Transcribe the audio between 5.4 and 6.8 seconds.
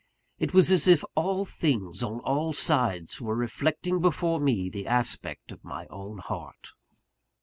of my own heart.